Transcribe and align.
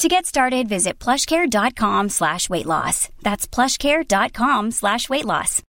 To 0.00 0.08
get 0.08 0.26
started, 0.26 0.68
visit 0.68 0.98
plushcare.com 0.98 2.10
slash 2.10 2.50
weight 2.50 2.66
loss. 2.66 3.08
That's 3.22 3.46
plushcare.com 3.48 4.72
slash 4.72 5.08
weight 5.08 5.24
loss. 5.24 5.62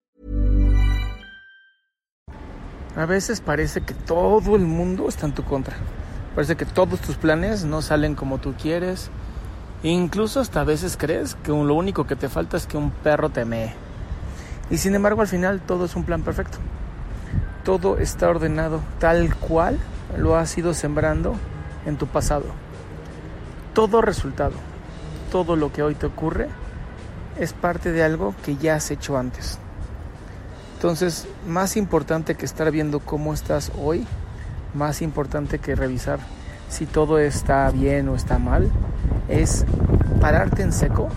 A 2.97 3.05
veces 3.05 3.43
parece 3.43 3.83
que 3.83 3.93
todo 3.93 4.57
el 4.57 4.63
mundo 4.63 5.09
está 5.09 5.27
en 5.27 5.35
tu 5.35 5.45
contra. 5.45 5.77
Parece 6.35 6.57
que 6.57 6.65
todos 6.65 7.01
tus 7.03 7.17
planes 7.17 7.67
no 7.67 7.83
salen 7.83 8.15
como 8.15 8.39
tú 8.39 8.55
quieres. 8.55 9.11
Incluso 9.83 10.41
hasta 10.41 10.63
a 10.63 10.65
veces 10.65 10.97
crees 10.97 11.35
que 11.35 11.51
lo 11.51 11.75
único 11.75 12.07
que 12.07 12.17
te 12.17 12.31
falta 12.31 12.57
es 12.57 12.67
que 12.67 12.79
un 12.79 12.93
perro 12.93 13.29
te 13.29 13.45
mee. 13.45 13.75
Y 14.71 14.79
sin 14.79 14.95
embargo 14.95 15.21
al 15.21 15.29
final 15.29 15.61
todo 15.61 15.85
es 15.85 15.97
un 15.97 16.05
plan 16.05 16.23
perfecto. 16.23 16.57
Todo 17.63 17.99
está 17.99 18.31
ordenado 18.31 18.81
tal 18.99 19.35
cual 19.37 19.79
lo 20.17 20.35
has 20.37 20.57
ido 20.57 20.73
sembrando 20.73 21.35
en 21.85 21.99
tu 21.99 22.07
pasado. 22.07 22.64
Todo 23.75 24.01
resultado, 24.03 24.55
todo 25.33 25.57
lo 25.57 25.73
que 25.73 25.83
hoy 25.83 25.97
te 25.97 26.07
ocurre 26.07 26.49
es 27.37 27.53
parte 27.53 27.91
de 27.91 28.05
algo 28.05 28.33
que 28.45 28.57
ya 28.57 28.77
has 28.77 28.93
hecho 28.93 29.19
antes. 29.19 29.59
Entonces, 30.77 31.27
más 31.49 31.77
importante 31.77 32.37
que 32.37 32.45
estar 32.45 32.71
viendo 32.71 33.01
cómo 33.01 33.35
estás 33.35 33.73
hoy, 33.77 34.07
más 34.75 35.03
importante 35.03 35.59
que 35.59 35.75
revisar 35.75 36.21
si 36.69 36.87
todo 36.87 37.19
está 37.19 37.69
bien 37.73 38.09
o 38.09 38.15
está 38.15 38.39
mal, 38.39 38.71
es 39.29 39.65
pararte 40.21 40.63
en 40.63 40.73
seco, 40.73 41.09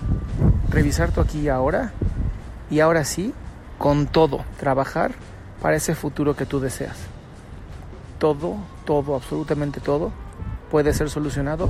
revisar 0.70 1.12
tu 1.12 1.22
aquí 1.22 1.42
y 1.42 1.50
ahora, 1.50 1.92
y 2.72 2.80
ahora 2.80 3.04
sí, 3.04 3.36
con 3.78 4.08
todo, 4.08 4.44
trabajar 4.60 5.12
para 5.62 5.76
ese 5.76 5.94
futuro 5.94 6.36
que 6.36 6.48
tú 6.48 6.60
deseas. 6.60 6.98
Todo, 8.18 8.56
todo, 8.84 9.16
absolutamente 9.16 9.80
todo 9.80 10.12
puede 10.72 10.94
ser 10.94 11.10
solucionado 11.10 11.70